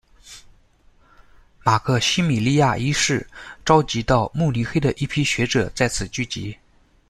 [1.63, 3.27] 马克西米利安一世
[3.63, 6.57] 召集到慕尼黑的一批学者在此聚集。